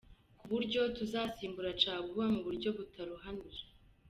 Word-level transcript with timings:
Ku 0.39 0.45
buryo 0.51 0.79
tuzasimbura 0.97 1.69
caguwa 1.81 2.25
mu 2.33 2.39
buryo 2.45 2.69
butaruhanije. 2.77 3.63